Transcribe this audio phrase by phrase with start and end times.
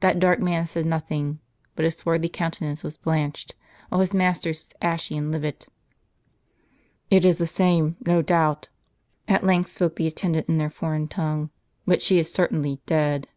[0.00, 1.38] That dark man said nothing;
[1.74, 3.54] but his swarthy countenance was blanched,
[3.88, 5.66] while his master's was ashy and livid."
[7.10, 8.68] It is the same, no doubt,"
[9.26, 11.48] at length spoke the attendant in their foreign tongue;"
[11.86, 13.28] but she is certainly dead."